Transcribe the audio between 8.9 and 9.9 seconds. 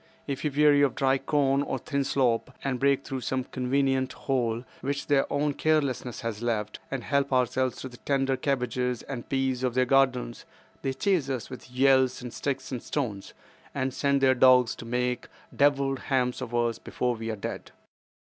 and peas of their